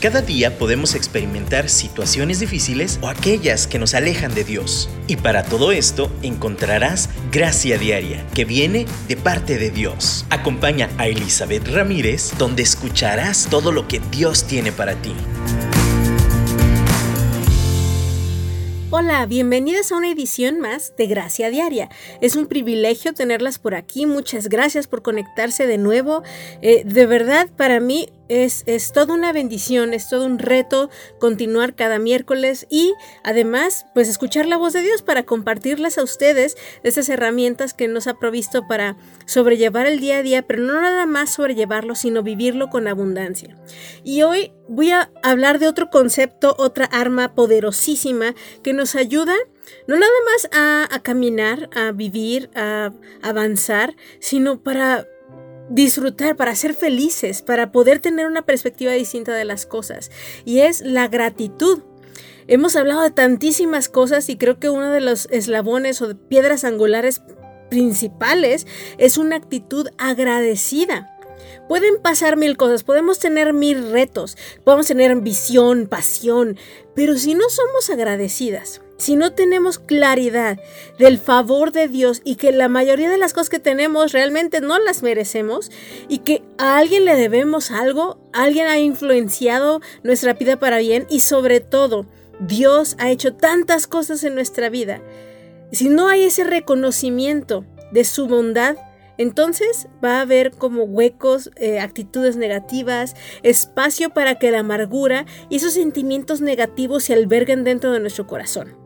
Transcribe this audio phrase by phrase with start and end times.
[0.00, 4.88] Cada día podemos experimentar situaciones difíciles o aquellas que nos alejan de Dios.
[5.06, 10.24] Y para todo esto encontrarás gracia diaria que viene de parte de Dios.
[10.30, 15.12] Acompaña a Elizabeth Ramírez donde escucharás todo lo que Dios tiene para ti.
[18.88, 21.90] Hola, bienvenidas a una edición más de Gracia Diaria.
[22.22, 24.06] Es un privilegio tenerlas por aquí.
[24.06, 26.22] Muchas gracias por conectarse de nuevo.
[26.62, 31.74] Eh, de verdad, para mí es, es toda una bendición, es todo un reto continuar
[31.74, 32.94] cada miércoles y
[33.24, 37.88] además pues escuchar la voz de Dios para compartirlas a ustedes de esas herramientas que
[37.88, 42.22] nos ha provisto para sobrellevar el día a día, pero no nada más sobrellevarlo, sino
[42.22, 43.56] vivirlo con abundancia.
[44.04, 49.34] Y hoy voy a hablar de otro concepto, otra arma poderosísima que nos ayuda
[49.86, 52.92] no nada más a caminar, a vivir, a
[53.22, 55.06] avanzar, sino para
[55.70, 60.10] disfrutar, para ser felices, para poder tener una perspectiva distinta de las cosas.
[60.44, 61.80] Y es la gratitud.
[62.46, 67.22] Hemos hablado de tantísimas cosas y creo que uno de los eslabones o piedras angulares
[67.70, 68.66] principales
[68.98, 71.16] es una actitud agradecida.
[71.68, 76.58] Pueden pasar mil cosas, podemos tener mil retos, podemos tener visión, pasión,
[76.96, 80.58] pero si no somos agradecidas, si no tenemos claridad
[80.98, 84.78] del favor de Dios y que la mayoría de las cosas que tenemos realmente no
[84.78, 85.70] las merecemos
[86.06, 91.20] y que a alguien le debemos algo, alguien ha influenciado nuestra vida para bien y
[91.20, 92.04] sobre todo
[92.40, 95.00] Dios ha hecho tantas cosas en nuestra vida.
[95.72, 98.76] Si no hay ese reconocimiento de su bondad,
[99.16, 105.56] entonces va a haber como huecos, eh, actitudes negativas, espacio para que la amargura y
[105.56, 108.79] esos sentimientos negativos se alberguen dentro de nuestro corazón.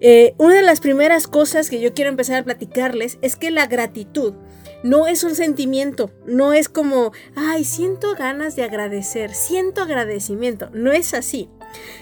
[0.00, 3.66] Eh, una de las primeras cosas que yo quiero empezar a platicarles es que la
[3.66, 4.34] gratitud
[4.82, 10.92] no es un sentimiento, no es como, ay, siento ganas de agradecer, siento agradecimiento, no
[10.92, 11.50] es así.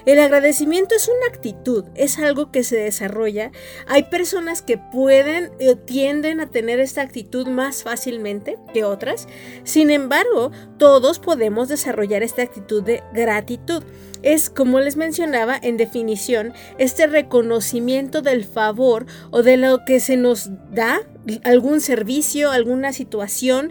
[0.06, 3.50] El agradecimiento es una actitud, es algo que se desarrolla.
[3.86, 9.28] Hay personas que pueden o tienden a tener esta actitud más fácilmente que otras.
[9.64, 13.82] Sin embargo, todos podemos desarrollar esta actitud de gratitud.
[14.22, 20.16] Es, como les mencionaba en definición, este reconocimiento del favor o de lo que se
[20.16, 21.00] nos da,
[21.44, 23.70] algún servicio, alguna situación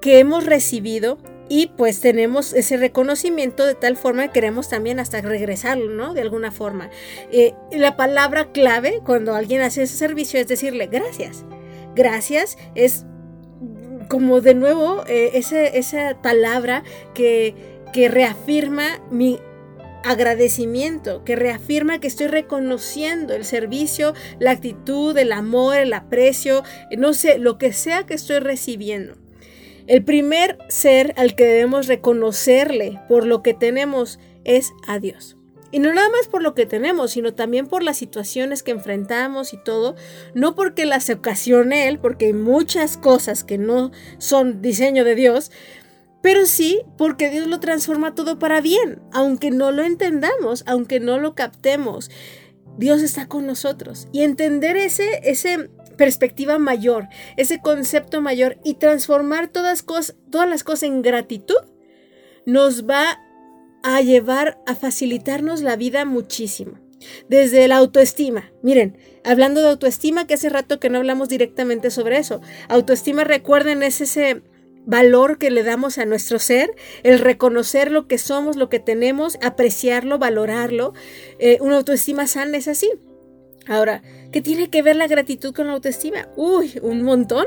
[0.00, 1.18] que hemos recibido
[1.48, 6.14] y pues tenemos ese reconocimiento de tal forma que queremos también hasta regresarlo, ¿no?
[6.14, 6.90] De alguna forma.
[7.30, 11.44] Eh, la palabra clave cuando alguien hace ese servicio es decirle gracias.
[11.94, 13.04] Gracias es
[14.08, 16.82] como de nuevo eh, esa palabra
[17.14, 17.54] que,
[17.92, 19.38] que reafirma mi
[20.04, 26.62] agradecimiento, que reafirma que estoy reconociendo el servicio, la actitud, el amor, el aprecio,
[26.96, 29.23] no sé, lo que sea que estoy recibiendo.
[29.86, 35.36] El primer ser al que debemos reconocerle por lo que tenemos es a Dios.
[35.70, 39.52] Y no nada más por lo que tenemos, sino también por las situaciones que enfrentamos
[39.52, 39.96] y todo.
[40.32, 45.50] No porque las ocasione Él, porque hay muchas cosas que no son diseño de Dios,
[46.22, 51.18] pero sí porque Dios lo transforma todo para bien, aunque no lo entendamos, aunque no
[51.18, 52.10] lo captemos.
[52.78, 54.08] Dios está con nosotros.
[54.12, 59.84] Y entender ese, ese perspectiva mayor, ese concepto mayor y transformar todas,
[60.30, 61.56] todas las cosas en gratitud,
[62.46, 63.20] nos va
[63.82, 66.78] a llevar a facilitarnos la vida muchísimo.
[67.28, 68.50] Desde la autoestima.
[68.62, 72.40] Miren, hablando de autoestima, que hace rato que no hablamos directamente sobre eso.
[72.68, 74.42] Autoestima, recuerden, es ese
[74.86, 79.38] valor que le damos a nuestro ser, el reconocer lo que somos, lo que tenemos,
[79.42, 80.94] apreciarlo, valorarlo.
[81.38, 82.90] Eh, una autoestima sana es así.
[83.66, 84.02] Ahora,
[84.34, 86.28] ¿qué tiene que ver la gratitud con la autoestima?
[86.34, 87.46] Uy, un montón.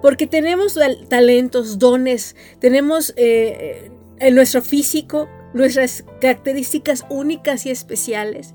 [0.00, 0.78] Porque tenemos
[1.08, 3.90] talentos, dones, tenemos eh, eh,
[4.20, 8.54] en nuestro físico nuestras características únicas y especiales.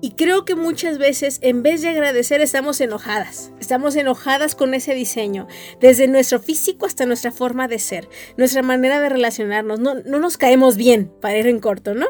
[0.00, 3.52] Y creo que muchas veces en vez de agradecer estamos enojadas.
[3.60, 5.46] Estamos enojadas con ese diseño,
[5.80, 9.78] desde nuestro físico hasta nuestra forma de ser, nuestra manera de relacionarnos.
[9.78, 12.08] No, no nos caemos bien, para ir en corto, ¿no?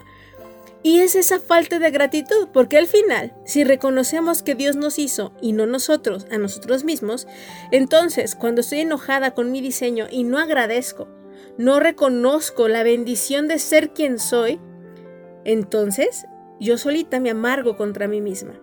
[0.86, 5.32] Y es esa falta de gratitud, porque al final, si reconocemos que Dios nos hizo
[5.42, 7.26] y no nosotros, a nosotros mismos,
[7.72, 11.08] entonces cuando estoy enojada con mi diseño y no agradezco,
[11.58, 14.60] no reconozco la bendición de ser quien soy,
[15.44, 16.24] entonces
[16.60, 18.54] yo solita me amargo contra mí misma.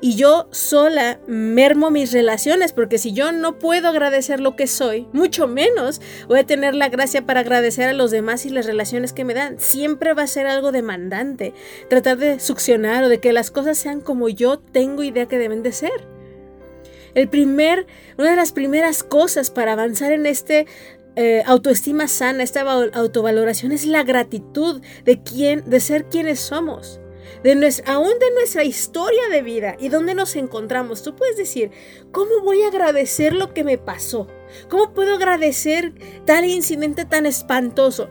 [0.00, 5.06] Y yo sola mermo mis relaciones, porque si yo no puedo agradecer lo que soy,
[5.12, 9.12] mucho menos voy a tener la gracia para agradecer a los demás y las relaciones
[9.12, 9.58] que me dan.
[9.60, 11.52] Siempre va a ser algo demandante,
[11.88, 15.62] tratar de succionar o de que las cosas sean como yo tengo idea que deben
[15.62, 16.08] de ser.
[17.14, 17.86] El primer,
[18.18, 20.66] una de las primeras cosas para avanzar en este
[21.16, 27.00] eh, autoestima sana, esta autovaloración es la gratitud de quién, de ser quienes somos.
[27.42, 31.02] De nuestra, aún de nuestra historia de vida y dónde nos encontramos.
[31.02, 31.70] Tú puedes decir,
[32.12, 34.26] ¿cómo voy a agradecer lo que me pasó?
[34.68, 35.94] ¿Cómo puedo agradecer
[36.26, 38.08] tal incidente tan espantoso?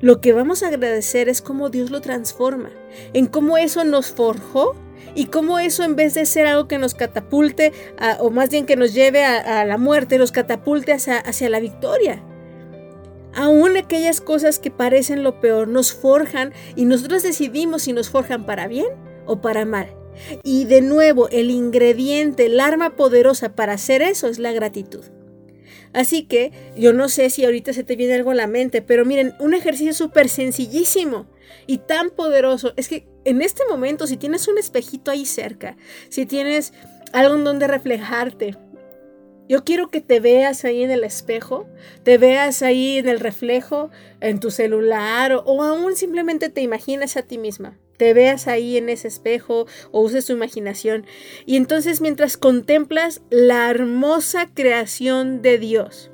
[0.00, 2.70] Lo que vamos a agradecer es cómo Dios lo transforma,
[3.12, 4.76] en cómo eso nos forjó
[5.14, 7.72] y cómo eso en vez de ser algo que nos catapulte,
[8.20, 12.22] o más bien que nos lleve a, la muerte, nos catapulte hacia la victoria.
[13.34, 18.46] Aún aquellas cosas que parecen lo peor nos forjan y nosotros decidimos si nos forjan
[18.46, 18.88] para bien
[19.26, 19.94] o para mal.
[20.42, 25.04] Y de nuevo, el ingrediente, el arma poderosa para hacer eso es la gratitud.
[25.92, 29.04] Así que yo no sé si ahorita se te viene algo a la mente, pero
[29.04, 31.26] miren, un ejercicio súper sencillísimo
[31.66, 35.76] y tan poderoso es que en este momento, si tienes un espejito ahí cerca,
[36.08, 36.72] si tienes
[37.12, 38.56] algo en donde reflejarte,
[39.48, 41.66] yo quiero que te veas ahí en el espejo,
[42.02, 43.90] te veas ahí en el reflejo,
[44.20, 48.78] en tu celular o, o aún simplemente te imaginas a ti misma te veas ahí
[48.78, 51.04] en ese espejo o uses tu imaginación.
[51.44, 56.10] Y entonces mientras contemplas la hermosa creación de Dios,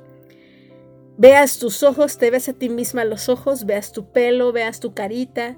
[1.17, 4.93] veas tus ojos, te ves a ti misma los ojos, veas tu pelo, veas tu
[4.93, 5.57] carita,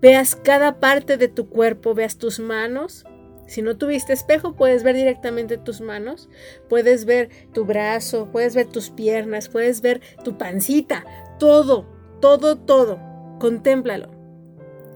[0.00, 3.04] veas cada parte de tu cuerpo, veas tus manos.
[3.48, 6.28] Si no tuviste espejo, puedes ver directamente tus manos,
[6.68, 11.04] puedes ver tu brazo, puedes ver tus piernas, puedes ver tu pancita,
[11.38, 11.88] todo,
[12.20, 13.00] todo, todo.
[13.40, 14.10] Contémplalo.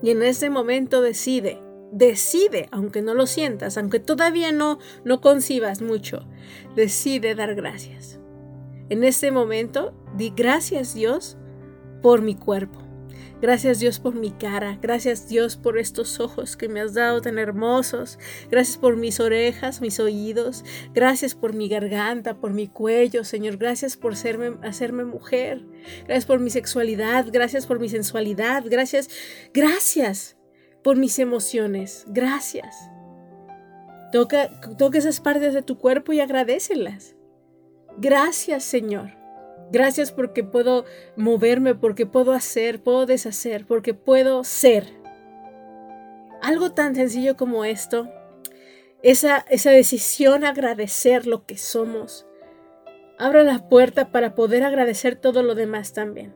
[0.02, 1.62] Y en ese momento decide,
[1.92, 6.28] decide, aunque no lo sientas, aunque todavía no, no concibas mucho,
[6.76, 8.20] decide dar gracias.
[8.90, 11.38] En este momento, di gracias Dios
[12.02, 12.81] por mi cuerpo.
[13.42, 17.40] Gracias Dios por mi cara, gracias Dios por estos ojos que me has dado tan
[17.40, 23.56] hermosos, gracias por mis orejas, mis oídos, gracias por mi garganta, por mi cuello, Señor,
[23.56, 25.66] gracias por hacerme mujer,
[26.06, 29.10] gracias por mi sexualidad, gracias por mi sensualidad, gracias,
[29.52, 30.36] gracias
[30.84, 32.76] por mis emociones, gracias.
[34.12, 37.16] Toca, toca esas partes de tu cuerpo y agradecelas.
[37.98, 39.21] Gracias, Señor.
[39.72, 40.84] Gracias porque puedo
[41.16, 44.84] moverme, porque puedo hacer, puedo deshacer, porque puedo ser.
[46.42, 48.10] Algo tan sencillo como esto,
[49.02, 52.26] esa, esa decisión agradecer lo que somos,
[53.18, 56.34] abre la puerta para poder agradecer todo lo demás también.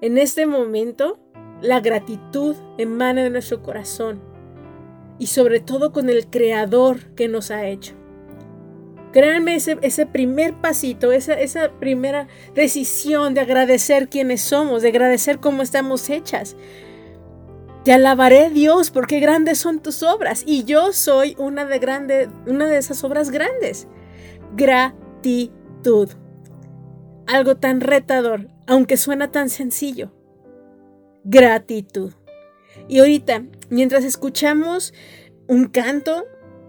[0.00, 1.18] En este momento,
[1.62, 4.22] la gratitud emana de nuestro corazón
[5.18, 8.03] y sobre todo con el Creador que nos ha hecho.
[9.14, 15.38] Créanme, ese, ese primer pasito, esa, esa primera decisión de agradecer quiénes somos, de agradecer
[15.38, 16.56] cómo estamos hechas.
[17.84, 22.76] Te alabaré Dios porque grandes son tus obras y yo soy una de, una de
[22.76, 23.86] esas obras grandes.
[24.56, 26.08] Gratitud.
[27.28, 30.10] Algo tan retador, aunque suena tan sencillo.
[31.22, 32.14] Gratitud.
[32.88, 34.92] Y ahorita, mientras escuchamos
[35.46, 36.24] un canto,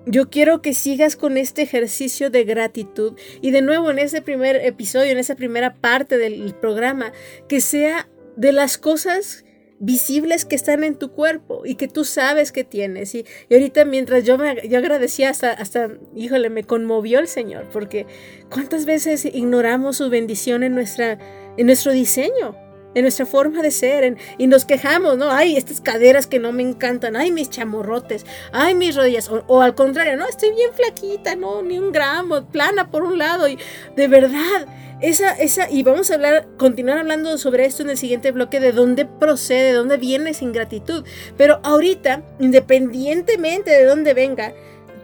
[0.06, 4.56] yo quiero que sigas con este ejercicio de gratitud y de nuevo en ese primer
[4.58, 7.12] episodio, en esa primera parte del programa,
[7.48, 9.46] que sea de las cosas
[9.80, 13.14] visibles que están en tu cuerpo y que tú sabes que tienes.
[13.16, 18.06] Y, ahorita mientras yo, me, yo agradecía hasta, hasta, híjole, me conmovió el Señor, porque
[18.50, 21.20] cuántas veces ignoramos su bendición en, nuestra,
[21.58, 22.56] en nuestro diseño
[22.96, 25.30] en nuestra forma de ser, y nos quejamos, ¿no?
[25.30, 29.76] Ay, estas caderas que no me encantan, ay, mis chamorrotes, ay, mis rodillas, o, al
[29.76, 33.60] contrario, no, estoy bien flaquita, no, ni un gramo, plana por un lado, y
[33.96, 34.66] de verdad,
[35.02, 38.72] esa, esa, y vamos a hablar, continuar hablando sobre esto en el siguiente bloque, de
[38.72, 41.04] dónde procede, de dónde viene esa ingratitud,
[41.38, 44.54] pero ahorita, independientemente de dónde venga,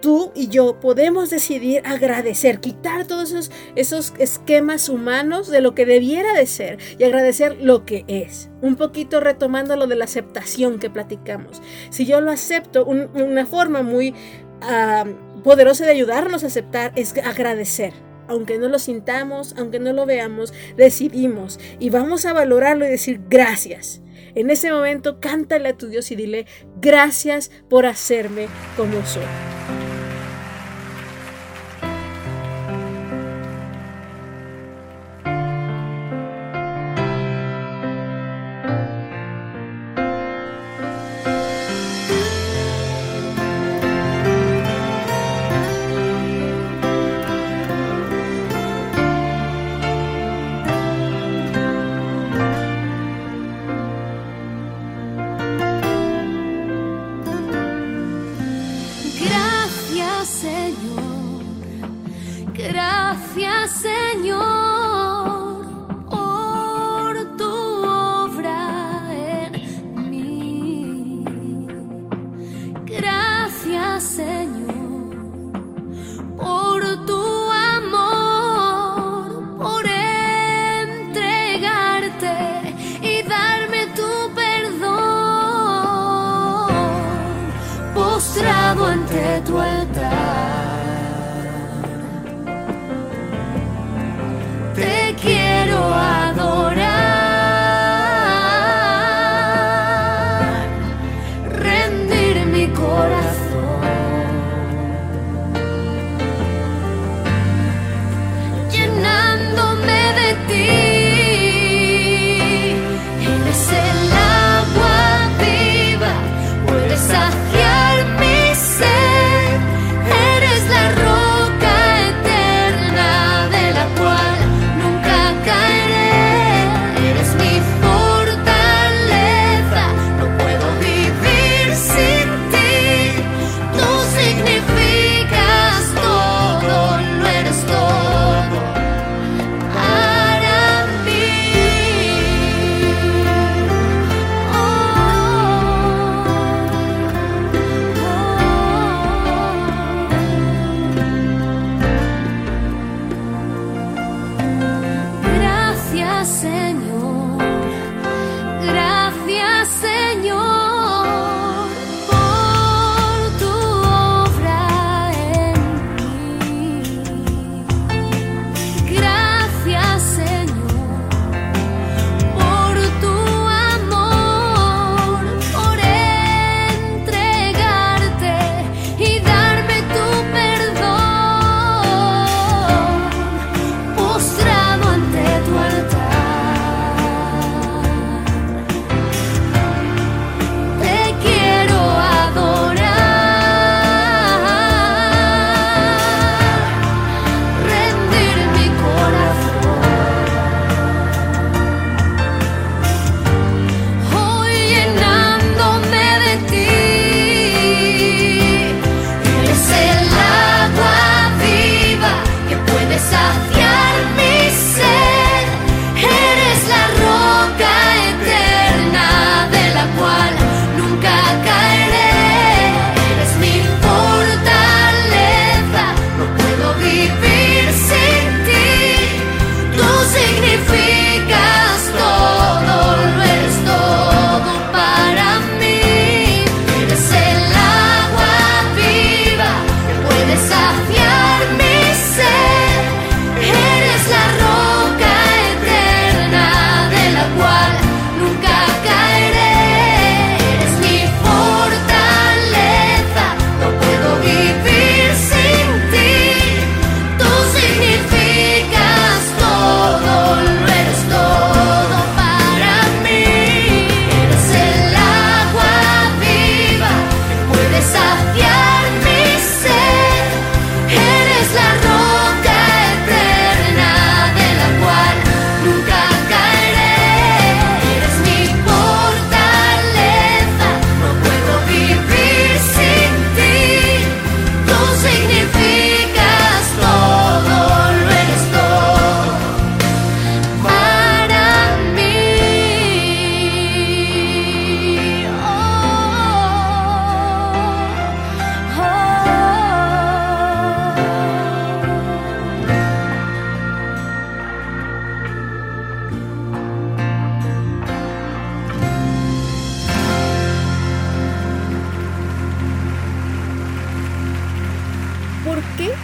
[0.01, 5.85] tú y yo podemos decidir agradecer, quitar todos esos, esos, esquemas humanos de lo que
[5.85, 8.49] debiera de ser y agradecer lo que es.
[8.61, 11.61] Un poquito retomando lo de la aceptación que platicamos.
[11.89, 14.13] Si yo lo acepto, una forma muy
[14.61, 15.05] ah,
[15.43, 17.93] poderosa de ayudarnos a aceptar es agradecer.
[18.27, 23.21] Aunque no lo sintamos, aunque no lo veamos, decidimos y vamos a valorarlo y decir
[23.29, 24.01] gracias.
[24.35, 26.45] En ese momento, cántale a tu Dios y dile,
[26.79, 29.90] gracias por hacerme como soy.
[63.33, 63.90] Gracias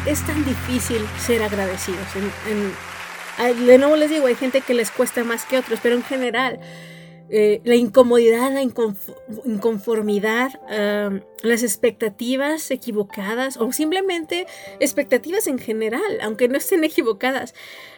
[0.08, 2.08] es tan difícil ser agradecidos?
[3.38, 6.60] de nuevo les digo, hay gente que les cuesta más que otros, pero en general,
[7.30, 10.52] eh, la incomodidad, la inconformidad,
[11.44, 14.48] las expectativas equivocadas o simplemente
[14.80, 17.54] expectativas en general, aunque no estén equivocadas,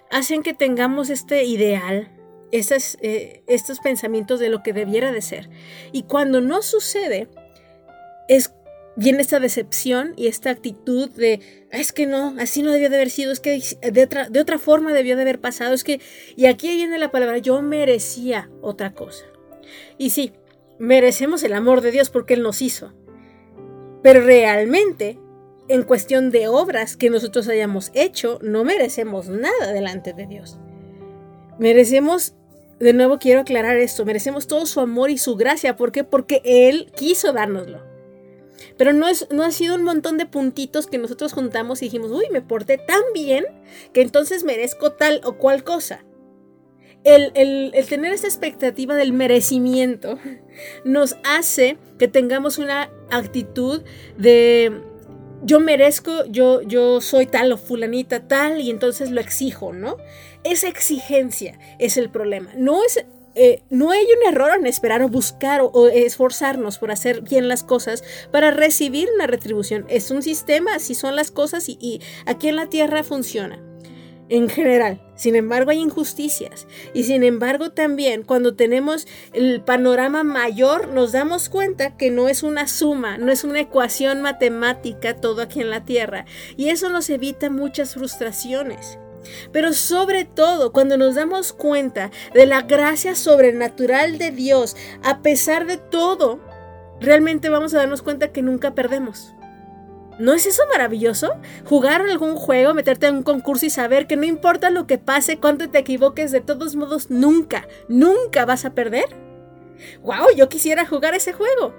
[0.10, 2.10] hacen que tengamos este ideal,
[2.52, 5.50] eh, estos pensamientos de lo que debiera de ser.
[5.92, 7.28] Y cuando no sucede,
[8.28, 8.50] es
[9.00, 11.40] viene esta decepción y esta actitud de,
[11.72, 14.42] ah, es que no, así no debió de haber sido, es que de otra, de
[14.42, 16.02] otra forma debió de haber pasado, es que,
[16.36, 19.24] y aquí viene la palabra, yo merecía otra cosa.
[19.98, 20.34] Y sí,
[20.80, 22.94] merecemos el amor de Dios porque Él nos hizo,
[24.04, 25.18] pero realmente,
[25.70, 30.60] en cuestión de obras que nosotros hayamos hecho, no merecemos nada delante de Dios.
[31.58, 32.34] Merecemos
[32.80, 35.76] de nuevo quiero aclarar esto, merecemos todo su amor y su gracia.
[35.76, 36.04] ¿Por qué?
[36.04, 37.89] Porque Él quiso dárnoslo.
[38.80, 42.12] Pero no, es, no ha sido un montón de puntitos que nosotros juntamos y dijimos,
[42.12, 43.46] uy, me porté tan bien
[43.92, 46.06] que entonces merezco tal o cual cosa.
[47.04, 50.18] El, el, tener esta expectativa del merecimiento
[50.86, 53.82] nos hace que tengamos una actitud
[54.18, 54.82] de
[55.44, 59.98] yo merezco, yo, yo soy tal o fulanita tal y entonces lo exijo, ¿no?
[60.46, 62.52] Esa exigencia es el problema.
[62.56, 63.06] No es
[63.42, 67.64] eh, no hay un error en esperar o buscar o, esforzarnos por hacer bien las
[67.64, 69.86] cosas para recibir una retribución.
[69.88, 73.64] Es un sistema, así son las cosas y, aquí en la tierra funciona
[74.28, 75.02] en general.
[75.16, 76.68] Sin embargo, hay injusticias.
[76.94, 82.44] Y sin embargo, también cuando tenemos el panorama mayor, nos damos cuenta que no es
[82.44, 86.26] una suma, no es una ecuación matemática todo aquí en la Tierra.
[86.58, 89.00] Y eso nos evita muchas frustraciones.
[89.52, 95.66] Pero sobre todo, cuando nos damos cuenta de la gracia sobrenatural de Dios, a pesar
[95.66, 96.40] de todo,
[97.00, 99.34] realmente vamos a darnos cuenta que nunca perdemos.
[100.20, 101.32] ¿No es eso maravilloso?
[101.64, 105.40] Jugar algún juego, meterte en un concurso y saber que no importa lo que pase,
[105.40, 109.06] cuánto te equivoques, de todos modos nunca, nunca vas a perder.
[110.02, 110.36] ¡Wow!
[110.36, 111.74] Yo quisiera jugar ese juego.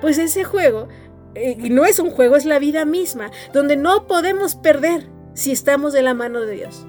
[0.00, 0.88] Pues ese juego
[1.34, 5.92] eh, no es un juego, es la vida misma, donde no podemos perder si estamos
[5.92, 6.86] de la mano de Dios.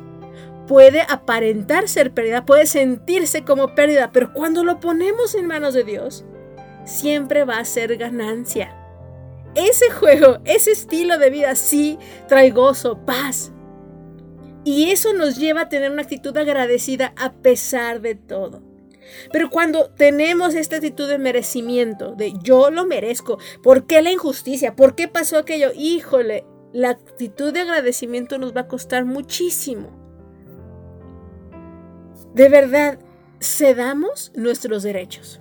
[0.67, 5.83] Puede aparentar ser pérdida, puede sentirse como pérdida, pero cuando lo ponemos en manos de
[5.83, 6.25] Dios,
[6.85, 8.75] siempre va a ser ganancia.
[9.55, 13.51] Ese juego, ese estilo de vida sí trae gozo, paz.
[14.63, 18.61] Y eso nos lleva a tener una actitud agradecida a pesar de todo.
[19.31, 24.75] Pero cuando tenemos esta actitud de merecimiento, de yo lo merezco, ¿por qué la injusticia?
[24.75, 25.71] ¿Por qué pasó aquello?
[25.75, 30.02] Híjole, la actitud de agradecimiento nos va a costar muchísimo.
[32.33, 32.99] De verdad,
[33.39, 35.39] cedamos nuestros derechos,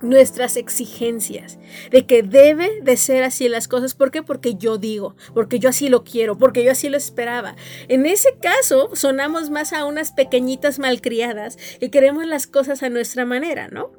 [0.00, 1.58] nuestras exigencias,
[1.90, 3.94] de que debe de ser así las cosas.
[3.94, 4.22] ¿Por qué?
[4.22, 7.56] Porque yo digo, porque yo así lo quiero, porque yo así lo esperaba.
[7.88, 13.26] En ese caso, sonamos más a unas pequeñitas malcriadas que queremos las cosas a nuestra
[13.26, 13.92] manera, ¿no?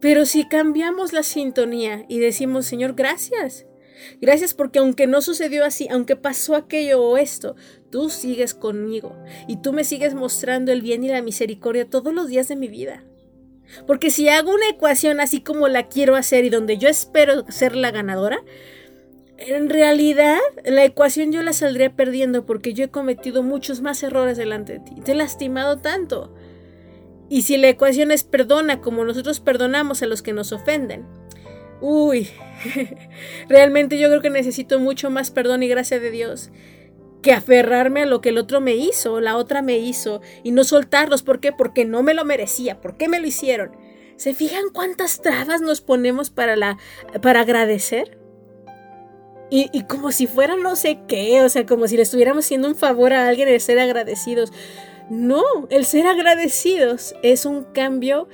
[0.00, 3.66] Pero si cambiamos la sintonía y decimos, Señor, gracias,
[4.20, 7.56] Gracias porque aunque no sucedió así, aunque pasó aquello o esto,
[7.90, 12.28] tú sigues conmigo y tú me sigues mostrando el bien y la misericordia todos los
[12.28, 13.02] días de mi vida.
[13.86, 17.76] Porque si hago una ecuación así como la quiero hacer y donde yo espero ser
[17.76, 18.40] la ganadora,
[19.36, 24.36] en realidad la ecuación yo la saldría perdiendo porque yo he cometido muchos más errores
[24.36, 24.94] delante de ti.
[25.04, 26.34] Te he lastimado tanto.
[27.28, 31.04] Y si la ecuación es perdona como nosotros perdonamos a los que nos ofenden,
[31.82, 32.28] uy,
[33.48, 36.50] realmente yo creo que necesito mucho más perdón y gracia de Dios
[37.22, 40.64] que aferrarme a lo que el otro me hizo, la otra me hizo, y no
[40.64, 41.22] soltarlos.
[41.22, 41.52] ¿Por qué?
[41.52, 42.80] Porque no me lo merecía.
[42.80, 43.76] ¿Por qué me lo hicieron?
[44.16, 46.78] ¿Se fijan cuántas trabas nos ponemos para, la,
[47.22, 48.18] para agradecer?
[49.50, 52.68] Y, y, como si fuera no sé qué, o sea, como si le estuviéramos haciendo
[52.68, 54.52] un favor a alguien de ser agradecidos.
[55.08, 58.28] No, el ser agradecidos es un cambio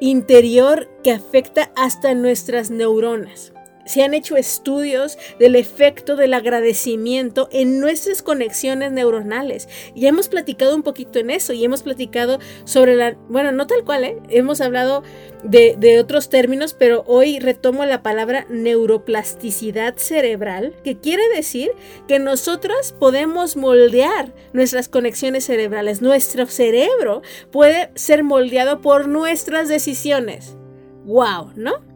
[0.00, 3.52] interior que afecta hasta nuestras neuronas.
[3.84, 9.68] Se han hecho estudios del efecto del agradecimiento en nuestras conexiones neuronales.
[9.94, 13.84] Y hemos platicado un poquito en eso y hemos platicado sobre la, bueno, no tal
[13.84, 14.18] cual, ¿eh?
[14.28, 15.02] hemos hablado
[15.42, 21.72] de, otros términos, pero hoy retomo la palabra neuroplasticidad cerebral, que quiere decir
[22.06, 26.02] que nosotras podemos moldear nuestras conexiones cerebrales.
[26.02, 30.56] Nuestro cerebro puede ser moldeado por nuestras decisiones.
[31.04, 31.52] ¡Wow!
[31.56, 31.89] ¿No?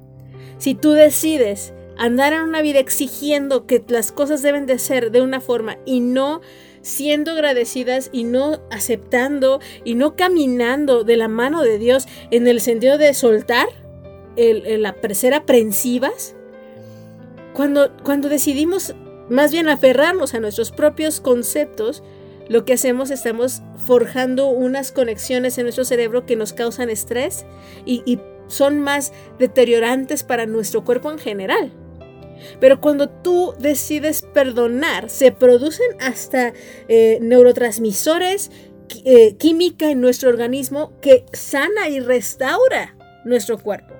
[0.59, 5.23] Si tú decides andar en una vida exigiendo que las cosas deben de ser de
[5.23, 6.41] una forma y no
[6.83, 12.61] siendo agradecidas y no aceptando y no caminando de la mano de Dios en el
[12.61, 13.69] sentido de soltar,
[14.37, 16.35] el, la ser aprensivas,
[17.55, 18.95] cuando, cuando decidimos
[19.31, 22.03] más bien aferrarnos a nuestros propios conceptos,
[22.49, 27.47] lo que hacemos estamos forjando unas conexiones en nuestro cerebro que nos causan estrés
[27.87, 28.19] y,
[28.55, 31.73] son más deteriorantes para nuestro cuerpo en general.
[32.61, 36.53] Pero cuando tú decides perdonar, se producen hasta
[36.89, 38.51] eh, neurotransmisores,
[39.05, 43.94] eh, química en nuestro organismo que sana y restaura nuestro cuerpo.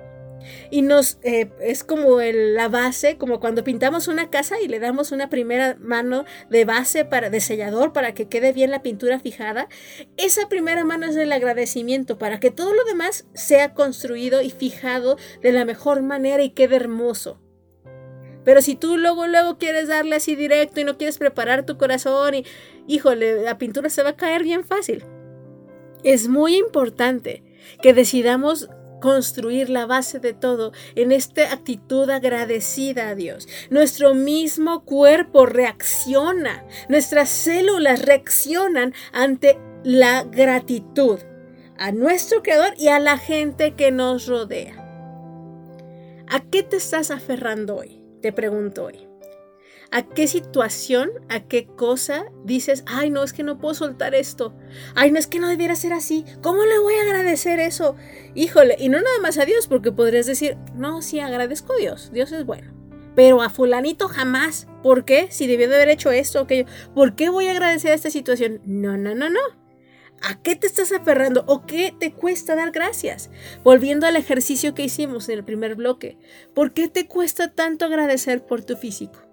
[0.69, 5.11] Y nos eh, es como la base, como cuando pintamos una casa y le damos
[5.11, 9.67] una primera mano de base para de sellador para que quede bien la pintura fijada.
[10.17, 15.17] Esa primera mano es el agradecimiento para que todo lo demás sea construido y fijado
[15.41, 17.39] de la mejor manera y quede hermoso.
[18.45, 22.35] Pero si tú luego, luego quieres darle así directo y no quieres preparar tu corazón
[22.35, 22.45] y,
[22.87, 25.03] híjole, la pintura se va a caer bien fácil.
[26.03, 27.43] Es muy importante
[27.81, 28.69] que decidamos
[29.05, 33.47] construir la base de todo en esta actitud agradecida a Dios.
[33.69, 41.19] Nuestro mismo cuerpo reacciona, nuestras células reaccionan ante la gratitud
[41.77, 44.73] a nuestro Creador y a la gente que nos rodea.
[46.27, 48.01] ¿A qué te estás aferrando hoy?
[48.23, 49.07] Te pregunto hoy.
[49.95, 54.53] ¿A qué situación, a qué cosa dices, ay, no, es que no puedo soltar esto?
[54.93, 56.25] Ay, no, es que no debiera ser así.
[56.41, 57.95] ¿Cómo le voy a agradecer eso?
[58.33, 62.11] Híjole, y no nada más a Dios, porque podrías decir, no, sí, agradezco a Dios,
[62.11, 62.73] Dios es bueno.
[63.15, 64.67] Pero a fulanito jamás.
[64.83, 65.27] ¿Por qué?
[65.31, 66.65] Si debió de haber hecho esto o aquello.
[66.93, 68.59] ¿Por qué voy a agradecer esta situación?
[68.65, 69.39] No, no, no, no.
[70.21, 73.29] ¿A qué te estás aferrando o qué te cuesta dar gracias?
[73.63, 76.17] Volviendo al ejercicio que hicimos en el primer bloque,
[76.53, 79.24] ¿por qué te cuesta tanto agradecer por tu físico?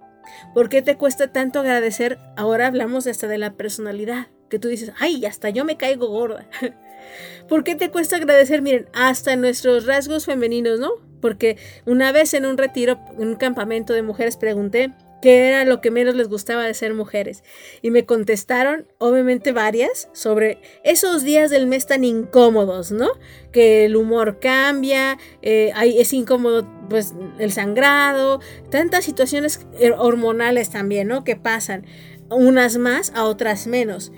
[0.54, 2.18] ¿Por qué te cuesta tanto agradecer?
[2.36, 6.46] Ahora hablamos hasta de la personalidad, que tú dices, ay, hasta yo me caigo gorda.
[7.48, 8.62] ¿Por qué te cuesta agradecer?
[8.62, 10.92] Miren, hasta nuestros rasgos femeninos, ¿no?
[11.20, 14.92] Porque una vez en un retiro, en un campamento de mujeres, pregunté
[15.22, 17.42] qué era lo que menos les gustaba de ser mujeres.
[17.80, 23.08] Y me contestaron, obviamente varias, sobre esos días del mes tan incómodos, ¿no?
[23.52, 29.64] Que el humor cambia, eh, es incómodo pues el sangrado, tantas situaciones
[29.96, 31.24] hormonales también, ¿no?
[31.24, 31.86] Que pasan,
[32.28, 34.12] unas más a otras menos.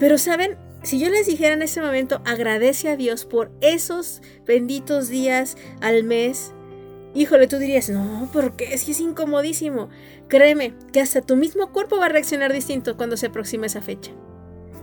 [0.00, 5.08] Pero saben, si yo les dijera en ese momento, agradece a Dios por esos benditos
[5.08, 6.52] días al mes,
[7.14, 9.88] híjole, tú dirías, no, porque es que es incomodísimo.
[10.28, 14.12] Créeme que hasta tu mismo cuerpo va a reaccionar distinto cuando se aproxima esa fecha.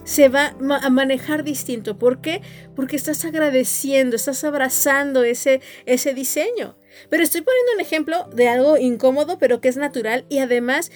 [0.03, 1.97] Se va a manejar distinto.
[1.97, 2.41] ¿Por qué?
[2.75, 6.75] Porque estás agradeciendo, estás abrazando ese, ese diseño.
[7.09, 10.91] Pero estoy poniendo un ejemplo de algo incómodo, pero que es natural y además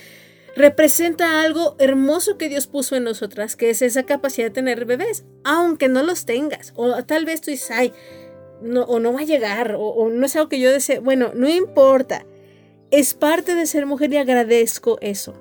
[0.56, 5.26] representa algo hermoso que Dios puso en nosotras, que es esa capacidad de tener bebés,
[5.44, 6.74] aunque no los tengas.
[6.76, 7.94] O tal vez tú dices, ay,
[8.88, 11.00] o no va a llegar, o, no es algo que yo desee.
[11.00, 12.26] Bueno, no importa.
[12.92, 15.34] Es parte de ser mujer y agradezco eso.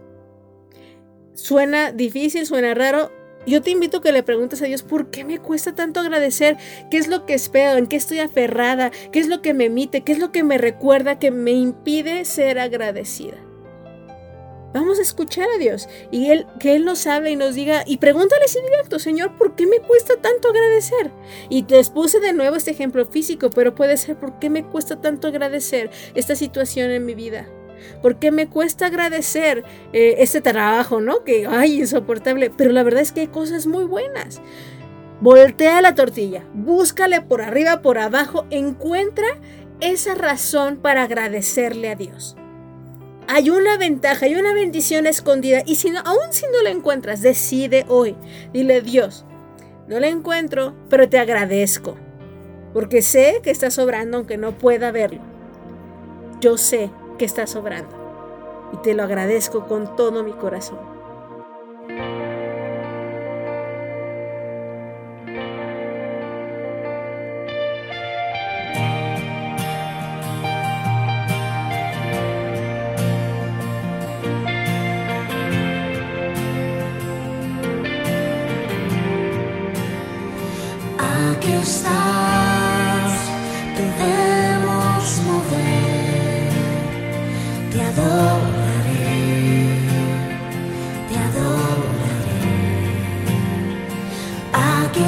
[1.34, 3.12] Suena difícil, suena raro.
[3.46, 6.56] Yo te invito a que le preguntes a Dios, ¿por qué me cuesta tanto agradecer?
[6.90, 7.76] ¿Qué es lo que espero?
[7.76, 8.90] ¿En qué estoy aferrada?
[9.12, 10.00] ¿Qué es lo que me emite?
[10.00, 13.43] ¿Qué es lo que me recuerda que me impide ser agradecida?
[14.74, 17.98] Vamos a escuchar a Dios y él, que Él nos hable y nos diga, y
[17.98, 21.12] pregúntale si directo, Señor, ¿por qué me cuesta tanto agradecer?
[21.48, 25.00] Y te puse de nuevo este ejemplo físico, pero puede ser, ¿por qué me cuesta
[25.00, 27.46] tanto agradecer esta situación en mi vida?
[28.02, 31.22] ¿Por qué me cuesta agradecer eh, este trabajo, no?
[31.22, 34.42] Que, ay, insoportable, pero la verdad es que hay cosas muy buenas.
[35.20, 39.40] Voltea la tortilla, búscale por arriba, por abajo, encuentra
[39.78, 42.36] esa razón para agradecerle a Dios
[43.28, 45.62] hay una ventaja, hay una bendición escondida.
[45.66, 48.16] Y si no, aún si no la encuentras, decide hoy.
[48.52, 49.24] Dile, Dios,
[49.88, 51.96] no la encuentro, pero te agradezco.
[52.72, 55.20] Porque sé que está sobrando aunque no pueda verlo.
[56.40, 58.70] Yo sé que está sobrando.
[58.72, 60.93] Y te lo agradezco con todo mi corazón.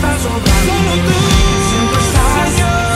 [0.00, 0.50] sobrando.
[0.66, 1.14] Solo tú
[1.70, 2.89] siempre estás.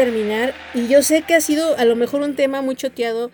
[0.00, 0.54] Terminar.
[0.74, 3.30] Y yo sé que ha sido a lo mejor un tema muy choteado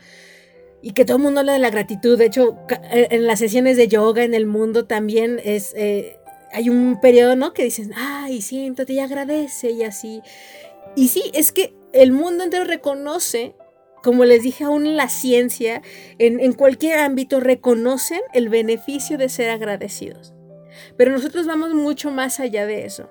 [0.82, 2.18] y que todo el mundo habla de la gratitud.
[2.18, 2.58] De hecho,
[2.90, 5.72] eh, en las sesiones de yoga en el mundo también es.
[5.76, 6.18] eh,
[6.52, 7.52] hay un periodo, ¿no?
[7.52, 10.22] Que dicen, ay, siéntate y agradece y así.
[10.96, 13.54] Y sí, es que el mundo entero reconoce,
[14.02, 15.82] como les dije aún en la ciencia,
[16.18, 20.34] en, en cualquier ámbito, reconocen el beneficio de ser agradecidos.
[20.96, 23.10] Pero nosotros vamos mucho más allá de eso.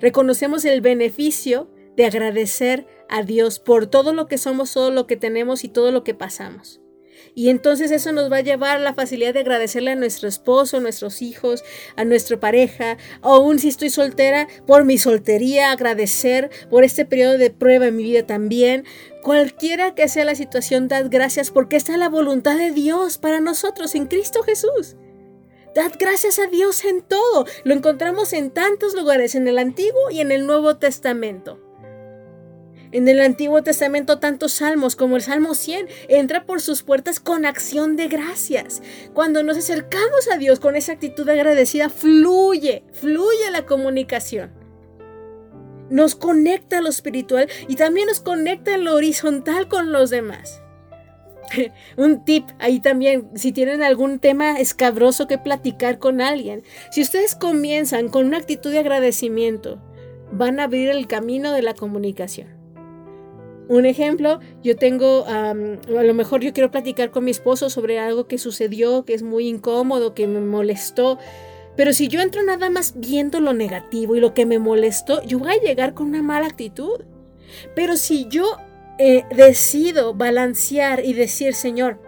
[0.00, 5.16] Reconocemos el beneficio de agradecer a Dios por todo lo que somos, todo lo que
[5.16, 6.80] tenemos y todo lo que pasamos.
[7.34, 10.76] Y entonces eso nos va a llevar a la facilidad de agradecerle a nuestro esposo,
[10.76, 11.64] a nuestros hijos,
[11.96, 17.50] a nuestra pareja, aún si estoy soltera, por mi soltería, agradecer por este periodo de
[17.50, 18.84] prueba en mi vida también.
[19.22, 23.40] Cualquiera que sea la situación, dad gracias porque esta es la voluntad de Dios para
[23.40, 24.96] nosotros en Cristo Jesús.
[25.74, 27.46] Dad gracias a Dios en todo.
[27.64, 31.63] Lo encontramos en tantos lugares, en el Antiguo y en el Nuevo Testamento.
[32.94, 37.44] En el Antiguo Testamento tantos salmos como el Salmo 100 entra por sus puertas con
[37.44, 38.82] acción de gracias.
[39.12, 44.52] Cuando nos acercamos a Dios con esa actitud agradecida, fluye, fluye la comunicación.
[45.90, 50.62] Nos conecta a lo espiritual y también nos conecta en lo horizontal con los demás.
[51.96, 57.34] Un tip ahí también, si tienen algún tema escabroso que platicar con alguien, si ustedes
[57.34, 59.82] comienzan con una actitud de agradecimiento,
[60.30, 62.53] van a abrir el camino de la comunicación.
[63.68, 68.26] Un ejemplo, yo tengo, a lo mejor yo quiero platicar con mi esposo sobre algo
[68.26, 71.18] que sucedió, que es muy incómodo, que me molestó,
[71.76, 75.38] pero si yo entro nada más viendo lo negativo y lo que me molestó, yo
[75.38, 77.04] voy a llegar con una mala actitud.
[77.74, 78.44] Pero si yo
[78.98, 81.98] eh, decido balancear y decir, Señor,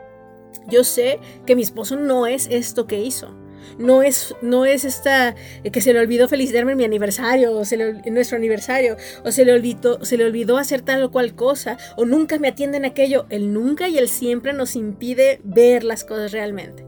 [0.68, 3.34] yo sé que mi esposo no es esto que hizo
[3.78, 7.62] no es, no es esta eh, que se le olvidó felicitarme en mi aniversario, o
[7.70, 11.78] en nuestro aniversario, o se le, olvidó, se le olvidó hacer tal o cual cosa,
[11.96, 13.26] o nunca me atienden aquello.
[13.30, 16.84] El nunca y el siempre nos impide ver las cosas realmente.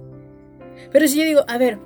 [0.92, 1.78] Pero si yo digo, a ver,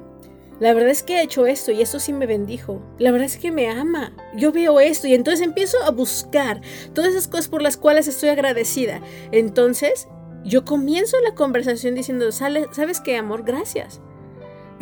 [0.60, 2.80] la verdad es que he hecho esto y esto sí me bendijo.
[2.98, 4.12] La verdad es que me ama.
[4.36, 6.60] Yo veo esto y entonces empiezo a buscar
[6.94, 9.00] todas esas cosas por las cuales estoy agradecida.
[9.32, 10.06] Entonces,
[10.44, 13.42] yo comienzo la conversación diciendo, ¿sabes qué, amor?
[13.44, 14.00] Gracias.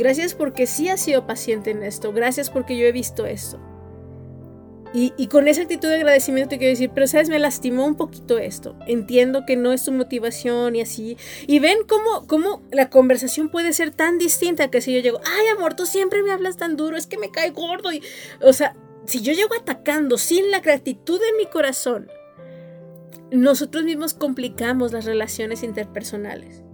[0.00, 2.10] Gracias porque sí has sido paciente en esto.
[2.14, 3.60] Gracias porque yo he visto esto.
[4.94, 8.38] Y, con esa actitud de agradecimiento te quiero decir, pero sabes, me lastimó un poquito
[8.38, 8.76] esto.
[8.86, 11.18] Entiendo que no es tu motivación y así.
[11.46, 15.48] Y ven cómo, cómo la conversación puede ser tan distinta que si yo llego, ay
[15.48, 17.92] amor, tú siempre me hablas tan duro, es que me cae gordo.
[17.92, 18.02] Y,
[18.40, 22.08] o sea, si yo llego atacando sin la gratitud en mi corazón,
[23.30, 26.64] nosotros mismos complicamos las relaciones interpersonales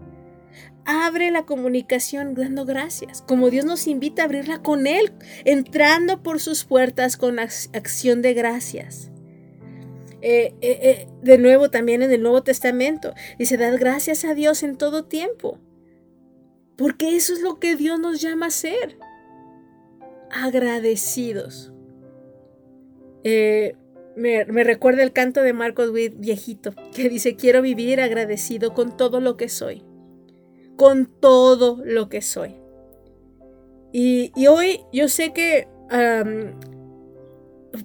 [0.86, 5.12] abre la comunicación dando gracias, como Dios nos invita a abrirla con Él,
[5.44, 9.10] entrando por sus puertas con acción de gracias.
[10.22, 14.62] Eh, eh, eh, de nuevo también en el Nuevo Testamento dice, dad gracias a Dios
[14.62, 15.58] en todo tiempo,
[16.76, 18.96] porque eso es lo que Dios nos llama a ser,
[20.30, 21.72] agradecidos.
[23.24, 28.96] me, me, recuerda el canto de Marcos Witt viejito, que dice, quiero vivir agradecido con
[28.96, 29.84] todo lo que soy
[30.76, 32.56] con todo lo que soy.
[33.92, 35.68] Y, hoy yo sé que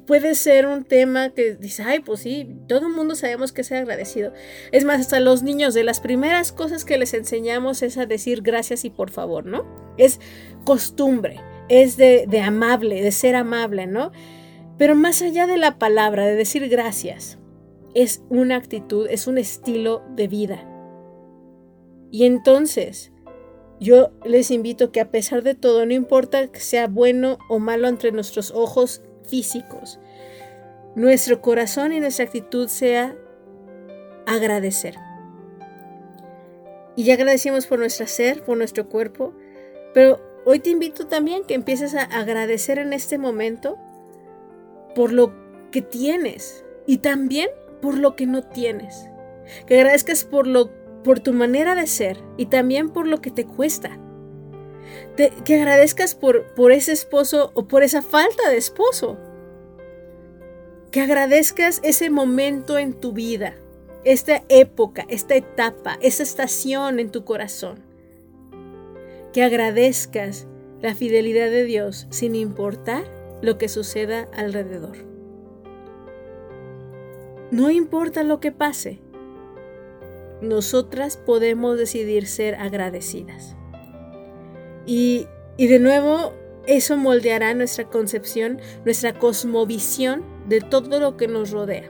[0.06, 3.78] puede ser un tema que dice, ay, pues sí, todo el mundo sabemos que ser
[3.78, 4.34] agradecido.
[4.72, 8.42] Es más, hasta los niños, de las primeras cosas que les enseñamos es a decir
[8.42, 9.66] gracias y por favor, ¿no?
[9.98, 10.20] Es
[10.66, 14.12] costumbre, es de, de amable, de ser amable, ¿no?
[14.78, 17.38] Pero más allá de la palabra, de decir gracias,
[17.94, 20.71] es una actitud, es un estilo de vida.
[22.12, 23.12] Y entonces,
[23.80, 27.88] yo les invito que a pesar de todo, no importa que sea bueno o malo
[27.88, 30.00] entre nuestros ojos físicos,
[30.94, 33.16] nuestro corazón y nuestra actitud sea
[34.28, 34.96] agradecer.
[36.96, 39.34] Y ya agradecemos por nuestro ser, por nuestro cuerpo,
[39.94, 43.78] pero hoy te invito también que empieces a agradecer en este momento
[44.94, 45.34] por lo
[45.72, 47.50] que tienes y también
[47.82, 49.08] por lo que no tienes.
[49.66, 50.70] Que agradezcas por lo
[51.04, 53.98] por tu manera de ser y también por lo que te cuesta.
[55.16, 59.18] que agradezcas por, por ese esposo o por esa falta de esposo.
[60.92, 63.56] Que agradezcas ese momento en tu vida,
[64.04, 67.80] esta época, esta etapa, esa estación en tu corazón.
[69.32, 70.48] Que agradezcas
[70.82, 73.04] la fidelidad de Dios sin importar
[73.42, 74.98] lo que suceda alrededor.
[77.52, 79.00] No importa lo que pase,
[80.42, 83.56] nosotras podemos decidir ser agradecidas.
[84.86, 85.28] Y,
[85.58, 86.34] de nuevo,
[86.66, 91.90] eso moldeará nuestra concepción, nuestra cosmovisión de todo lo que nos rodea.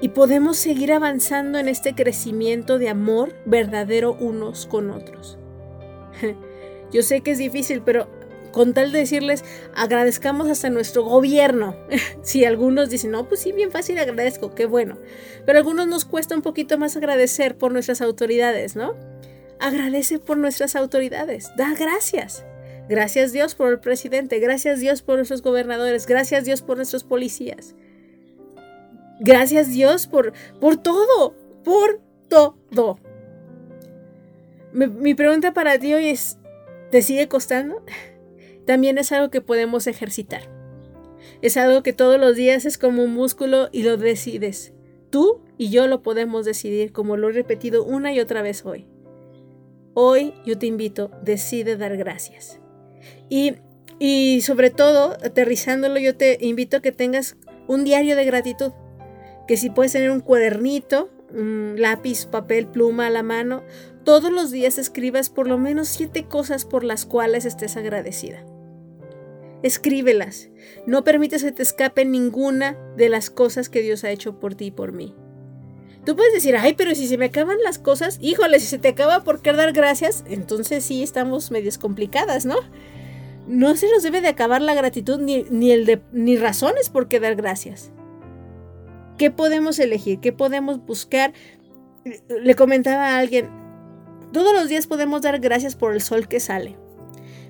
[0.00, 5.38] Y podemos seguir avanzando en este crecimiento de amor verdadero unos con otros.
[6.92, 8.06] Yo sé que es difícil, pero
[8.58, 9.44] con tal de decirles,
[9.76, 11.76] agradezcamos hasta nuestro gobierno.
[12.22, 14.98] si algunos dicen, no, pues sí, bien fácil agradezco, qué bueno.
[15.46, 18.96] Pero a algunos nos cuesta un poquito más agradecer por nuestras autoridades, ¿no?
[19.60, 22.44] Agradece por nuestras autoridades, da gracias.
[22.88, 27.76] Gracias Dios por el presidente, gracias Dios por nuestros gobernadores, gracias Dios por nuestros policías.
[29.20, 32.98] Gracias Dios por, por todo, por todo.
[34.72, 36.38] Mi, pregunta para ti hoy es,
[36.90, 37.84] ¿te sigue costando?
[38.68, 40.42] También es algo que podemos ejercitar.
[41.40, 44.74] Es algo que todos los días es como un músculo y lo decides.
[45.08, 48.86] Tú y yo lo podemos decidir, como lo he repetido una y otra vez hoy.
[49.94, 52.60] Hoy yo te invito, decide dar gracias.
[53.30, 53.54] Y,
[53.98, 57.38] y sobre todo, aterrizándolo, yo te invito a que tengas
[57.68, 58.72] un diario de gratitud.
[59.46, 63.62] Que si puedes tener un cuadernito, un lápiz, papel, pluma a la mano,
[64.04, 68.44] todos los días escribas por lo menos siete cosas por las cuales estés agradecida.
[69.62, 70.50] Escríbelas.
[70.86, 74.66] No permites que te escape ninguna de las cosas que Dios ha hecho por ti
[74.66, 75.14] y por mí.
[76.04, 78.88] Tú puedes decir, ay, pero si se me acaban las cosas, híjole, si se te
[78.88, 82.56] acaba por qué dar gracias, entonces sí estamos medias complicadas, ¿no?
[83.46, 87.08] No se nos debe de acabar la gratitud ni, ni, el de, ni razones por
[87.08, 87.90] qué dar gracias.
[89.18, 90.20] ¿Qué podemos elegir?
[90.20, 91.32] ¿Qué podemos buscar?
[92.28, 93.50] Le comentaba a alguien,
[94.32, 96.78] todos los días podemos dar gracias por el sol que sale.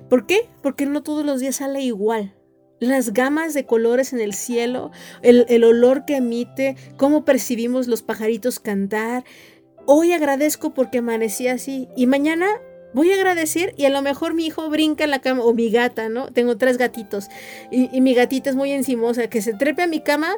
[0.09, 0.49] ¿Por qué?
[0.61, 2.35] Porque no todos los días sale igual.
[2.79, 4.91] Las gamas de colores en el cielo,
[5.21, 9.23] el, olor que emite, cómo percibimos los pajaritos cantar.
[9.85, 12.47] Hoy agradezco porque amanecí así y mañana
[12.93, 15.69] voy a agradecer y a lo mejor mi hijo brinca en la cama o mi
[15.69, 16.31] gata, ¿no?
[16.31, 17.27] Tengo tres gatitos
[17.69, 20.37] y, mi gatita es muy encimosa, que se trepe a mi cama.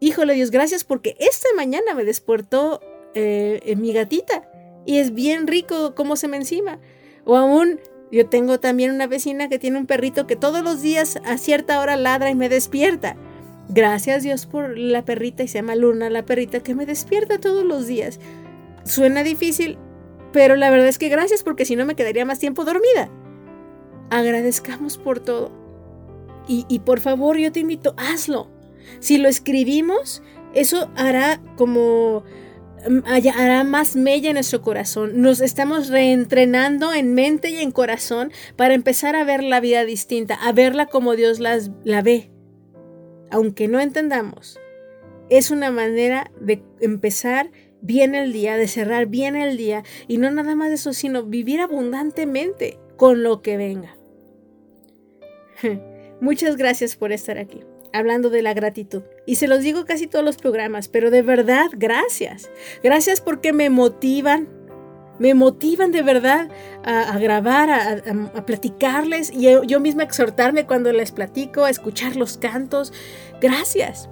[0.00, 2.80] Híjole Dios, gracias porque esta mañana me despertó
[3.14, 4.48] eh, mi gatita
[4.86, 6.80] y es bien rico cómo se me encima.
[7.24, 7.78] O aún
[8.12, 11.80] yo tengo también una vecina que tiene un perrito que todos los días a cierta
[11.80, 13.16] hora ladra y me despierta.
[13.70, 17.64] Gracias Dios por la perrita y se llama Luna, la perrita que me despierta todos
[17.64, 18.20] los días.
[18.84, 19.78] Suena difícil,
[20.30, 23.08] pero la verdad es que gracias porque si no me quedaría más tiempo dormida.
[24.10, 25.50] Agradezcamos por todo.
[26.46, 28.50] Y, y por favor yo te invito, hazlo.
[29.00, 30.22] Si lo escribimos,
[30.54, 32.24] eso hará como
[33.36, 35.20] hará más mella en nuestro corazón.
[35.20, 40.34] Nos estamos reentrenando en mente y en corazón para empezar a ver la vida distinta,
[40.34, 42.30] a verla como Dios las, la ve.
[43.30, 44.58] Aunque no entendamos,
[45.30, 50.30] es una manera de empezar bien el día, de cerrar bien el día y no
[50.30, 53.96] nada más eso, sino vivir abundantemente con lo que venga.
[56.20, 57.60] Muchas gracias por estar aquí
[57.92, 59.02] hablando de la gratitud.
[59.26, 62.50] Y se los digo casi todos los programas, pero de verdad, gracias.
[62.82, 64.48] Gracias porque me motivan,
[65.18, 66.48] me motivan de verdad
[66.84, 72.92] a, grabar, a, platicarles y yo, misma exhortarme cuando les platico, a escuchar los cantos.
[73.40, 74.08] Gracias.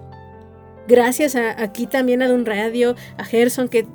[0.89, 3.87] Gracias aquí también a Don Radio, a Gerson que,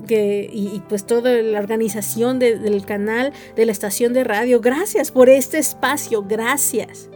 [0.54, 4.62] y, pues toda la organización del canal, de la estación de radio.
[4.62, 7.10] Gracias por este espacio, gracias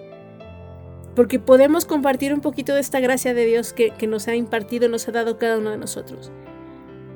[1.16, 5.08] porque podemos compartir un poquito de esta gracia de Dios que, nos ha impartido, nos
[5.08, 6.32] ha dado cada uno de nosotros.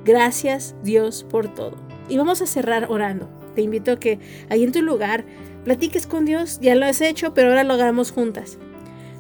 [0.06, 1.76] Gracias Dios por todo.
[2.10, 3.30] Y vamos a cerrar orando.
[3.56, 4.20] Te invito a que
[4.50, 5.26] ahí en tu lugar
[5.64, 6.60] platiques con Dios.
[6.62, 8.58] Ya lo has hecho, pero ahora lo hagamos juntas.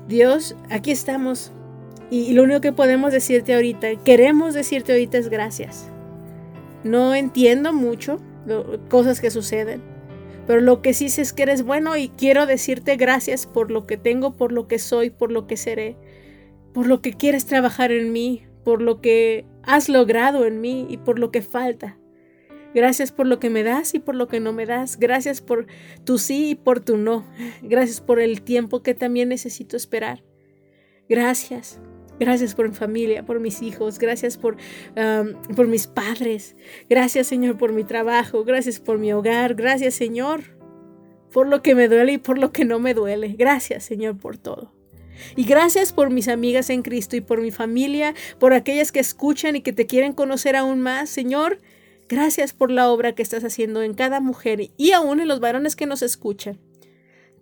[0.07, 1.51] Dios, aquí estamos.
[2.09, 5.89] Y lo único que podemos decirte ahorita, queremos decirte ahorita es gracias.
[6.83, 8.19] No entiendo mucho
[8.89, 9.92] cosas que suceden
[10.45, 13.85] pero lo que sí sé es que eres bueno y quiero decirte gracias por lo
[13.87, 15.95] que tengo, por lo que soy, por lo que seré,
[16.73, 20.97] por lo que quieres trabajar en mí, por lo que has logrado en mí y
[20.97, 21.97] por lo que falta.
[22.73, 24.97] Gracias por lo que me das y por lo que no me das.
[24.97, 25.67] Gracias por
[26.03, 27.25] tu sí y por tu no.
[27.61, 30.23] Gracias por el tiempo que también necesito esperar.
[31.07, 31.79] Gracias.
[32.19, 34.57] Gracias por mi familia, por mis hijos, gracias por,
[35.55, 36.55] por mis padres,
[36.89, 40.41] gracias Señor por mi trabajo, gracias por mi hogar, gracias Señor
[41.31, 44.37] por lo que me duele y por lo que no me duele, gracias Señor por
[44.37, 44.71] todo.
[45.35, 49.55] Y gracias por mis amigas en Cristo y por mi familia, por aquellas que escuchan
[49.55, 51.59] y que te quieren conocer aún más, Señor.
[52.09, 55.75] Gracias por la obra que estás haciendo en cada mujer y aún en los varones
[55.75, 56.59] que nos escuchan.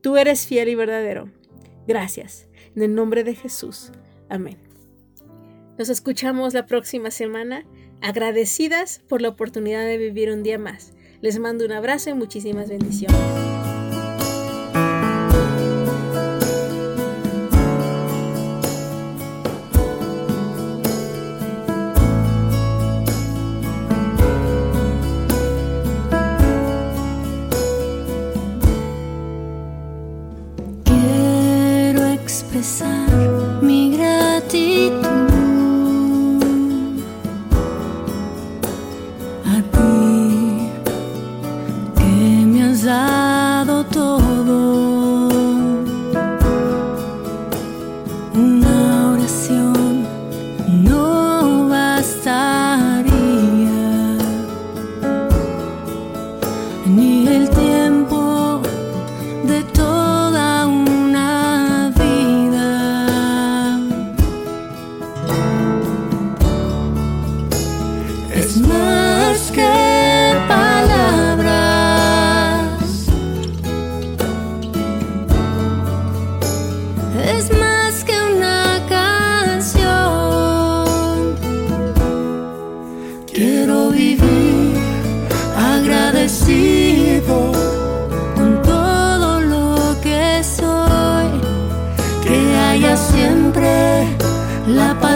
[0.01, 1.29] Tú eres fiel y verdadero.
[1.87, 2.47] Gracias.
[2.75, 3.91] En el nombre de Jesús.
[4.31, 4.57] Amén.
[5.77, 7.65] Nos escuchamos la próxima semana,
[8.01, 10.93] agradecidas por la oportunidad de vivir un día más.
[11.19, 13.60] Les mando un abrazo y muchísimas bendiciones.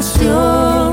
[0.05, 0.84] Pasión